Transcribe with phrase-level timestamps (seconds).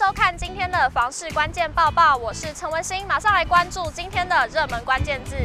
[0.00, 5.36] 收看今天的房市关键报报，我是陈文心，马上来关注今天的热门关键字。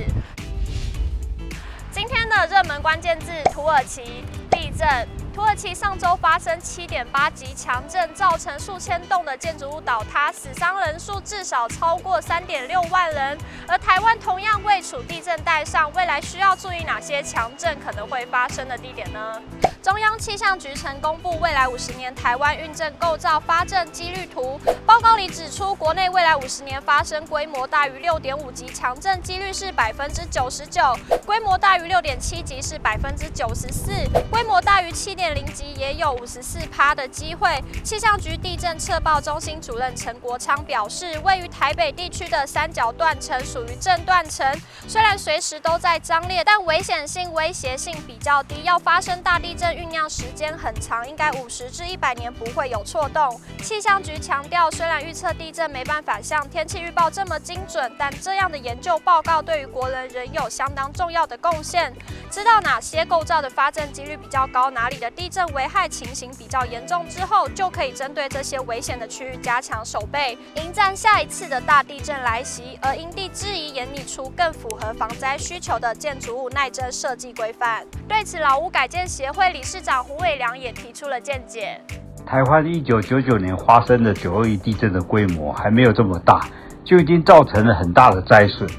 [1.91, 5.05] 今天的热门关键字：土耳其地震。
[5.33, 13.37] 土耳其上周发生七点八级强震，造成数千栋的建筑物倒塌，死伤人数至少超过三点六万人。
[13.67, 19.41] 而台湾同样位处地震带上，未来需要注意哪些强震可能会发生的地点呢？
[19.85, 30.81] 中央气象局曾公布未来五十年台湾运震构造发震几率图，报告里指出，国内未来五十年发生规模大于六点五级强震几率是百分之九十九，
[31.23, 33.91] 规模大于六点七级是百分之九十四，
[34.31, 37.63] 规模大于七点零级也有五十四趴的机会。
[37.83, 44.51] 气象局地震测报中心主任陈国昌表示，位于台北地区的三角断层属于震断层，
[44.87, 49.74] 虽然随时都在张裂，但危险性、威胁性比较低，要发生大地震。
[49.75, 53.39] 酝酿时间很长，应该五十至一百年不会有错动。
[53.61, 61.93] 气象局强调，虽然预测地震没办法像天气预报这么精准，但这样的研究报告对于国人仍有相当重要的贡献。
[62.31, 72.77] 知道哪些构造的发震几率比较高，哪里的地震危害情形比较严重之后，就可以针对这些危险的区域加强守备，迎战下一次的大地震来袭。
[72.81, 77.85] 而因地制宜，研拟出更符合防灾需求的建筑物耐震设计规范。
[78.07, 81.81] 对此，老屋改建协会理市长胡伟良也提出了见解。
[82.23, 86.47] 台湾一九九九年发生的九二一地震的规模还没有这么大，
[86.83, 88.69] 就已经造成了很大的灾损。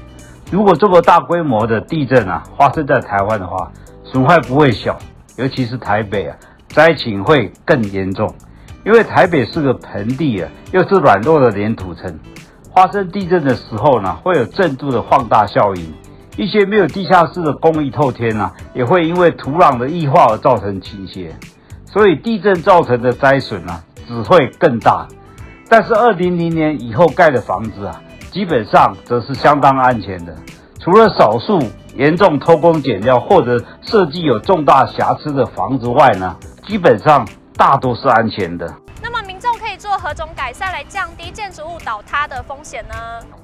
[0.49, 3.69] 如果这么大规模的地震啊发生在台湾的话，
[4.05, 4.97] 损害不会小，
[5.35, 6.37] 尤其是台北啊，
[6.69, 8.33] 灾情会更严重。
[8.85, 12.17] 因为台北是个盆地啊，又是软弱的黏土层，
[12.73, 15.93] 发生地震的时候呢，会有震度的放大效应。
[16.37, 21.35] 一些没有地下室的公寓透天啊，也会因为土壤的异化而造成倾斜，
[21.85, 25.07] 所以地震造成的灾损啊，只会更大。
[25.67, 27.99] 但是二零零年以后盖的房子啊，
[28.31, 30.35] 基本上则是相当安全的，
[30.79, 31.59] 除了少数
[31.95, 36.37] 严重偷工减料或者设计有重大瑕疵的房子外呢，
[36.67, 38.71] 基本上大多是安全的。
[39.01, 42.95] 那么民众可以做何种改善来降低建筑物倒塌的风险呢？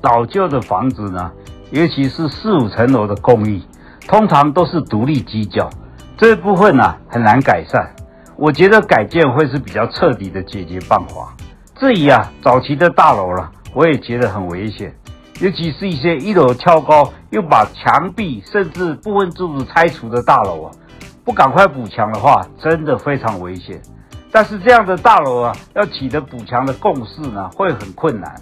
[0.01, 1.31] 老旧的房子呢？
[1.73, 3.59] 尤其是四五层楼的公寓，
[4.07, 5.67] 通常都是独立犄角，
[6.15, 7.95] 这部分呢、啊、很难改善。
[8.37, 11.35] 我觉得改建会是比较彻底的解决办法。
[11.75, 14.93] 至于啊早期的大楼了，我也觉得很危险，
[15.39, 20.71] 尤其是一些一楼挑高又把墙壁甚至部分柱子拆除的大楼啊，
[21.25, 23.81] 不赶快补墙的话，真的非常危险。
[24.31, 28.35] 但是这样的大楼啊，要取得补墙的共识呢，会很困难，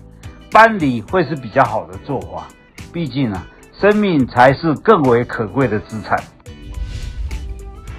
[0.51, 2.45] 搬离会是比较好的做法。
[2.91, 3.47] 毕竟啊，
[3.79, 6.21] 生命才是更为可贵的资产。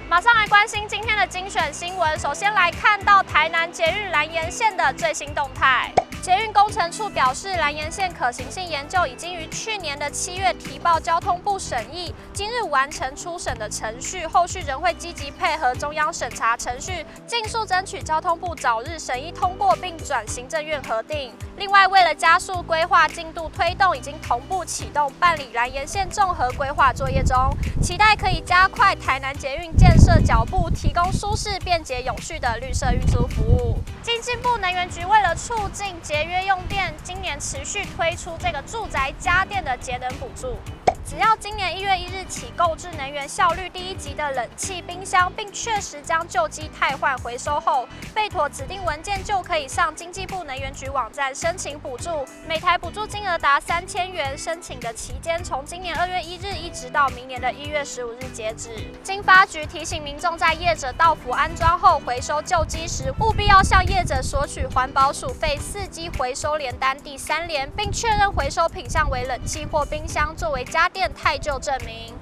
[0.09, 2.19] 马上来关心今天的精选新闻。
[2.19, 5.91] 首先来看到台南捷运蓝沿线的最新动态。
[6.23, 21.33] 捷运工程处表示，蓝沿线可行性研究已经于去年的七月提报交通部审议，今日完成初审的程序，后续仍会积极配合中央审查程序，尽速争取交通部早日审议通过，并转行政院核定。
[21.57, 27.37] 另外，为了加速规划进度推动，已经同步启动办理蓝沿线综合规划作业中，
[27.81, 33.77] 期待可以加快台南捷运建设脚步，提供舒适、便捷、永续的绿色运输服务。
[34.03, 40.57] 经济部能源局为了促进节约用电，今年持续推出这个住宅家电的节能补助。
[41.05, 52.25] 只要今年一月一日起购置能源效率第一级的冷气、冰箱，并确实将旧机汰换回收后，备妥指定文件，就可以上经济部能源局网站申请补助。
[52.47, 58.69] 每台补助金额达三千元，申请的期间从今年二月一日一直到明年的一月十五日截止。
[59.03, 72.13] 经发局提醒民众，在业者到府安装后回收旧机时，务必要向业者索取环保署费四机回收联单第三联，并确认回收品项为冷气或冰箱，作为家店太旧证明。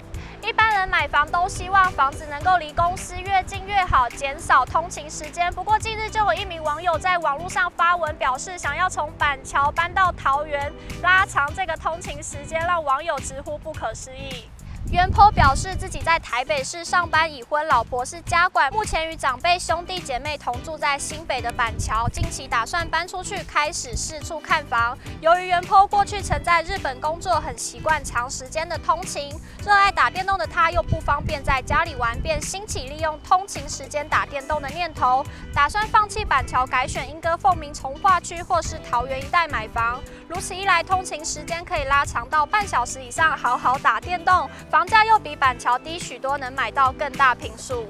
[0.42, 5.54] 一般人买房都希望房子能够离公司越近越好，减少通勤时间。
[5.54, 10.74] 不过近日就有一名网友在网络上发文表示，想要从板桥搬到桃园，
[11.04, 14.50] 拉长这个通勤时间，让网友直呼不可思议。
[14.92, 24.98] 袁坡表示自己在台北市上班，已婚，老婆是家管，目前与长辈兄弟姐妹同住在新北的板桥，近期打算搬出去，开始四处看房。
[25.22, 29.34] 由于袁坡过去曾在日本工作，很习惯长时间的通勤，
[29.66, 40.02] 热爱打电动的他又不方便在家里玩，便兴起利用通勤时间打电动的念头，打算放弃板桥，改选莺歌、凤鸣、从化区或是桃园一带买房。
[40.28, 47.86] 如此一来，通勤时间可以拉长到半小时以上，好好打电动，房房价又比板桥低许多，能买到更大平数。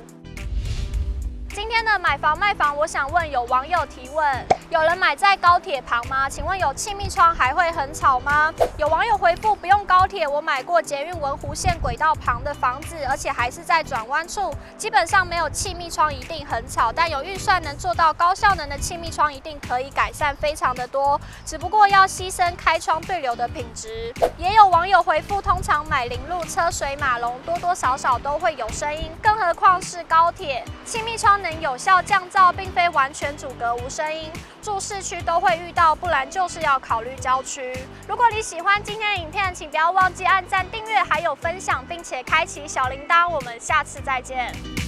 [1.53, 6.29] 今天的买房卖房，我想问有网友提问：有人买在高铁旁吗？
[6.29, 8.53] 请问有气密窗还会很吵吗？
[8.77, 16.89] 有网友回复：不用高铁，我买过捷运文湖线轨道旁的房子，而且还是在转弯处，基本上没有气密窗，一定很吵。
[16.89, 24.13] 但有预算能做到高效能的气密窗，一定可以改善非常的多，只不过要牺牲开窗对流的品质。
[24.37, 30.63] 也有网友回复：通常买临路车水马龙，多多少少都会有声音，更何况是高铁。
[30.85, 37.75] 气密窗能有效降噪，并非完全阻隔无声音，住市区都会遇到，不然就是要考虑郊区。
[38.07, 43.29] 如果你喜欢今天的影片，请不要忘记按赞、订阅，还有分享，并且开启小铃铛。
[43.29, 44.80] 我们下次再见。